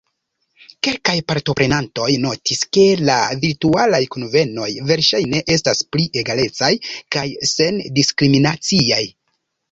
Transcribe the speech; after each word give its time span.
Kelkaj 0.85 1.13
partoprenantoj 1.31 2.05
notis, 2.21 2.63
ke 2.77 2.85
la 3.09 3.17
virtualaj 3.43 3.99
kunvenoj 4.15 4.69
verŝajne 4.93 5.41
estas 5.57 5.83
pli 5.97 6.07
egalecaj 6.23 6.71
kaj 7.17 7.25
sen-diskriminaciaj. 7.51 9.03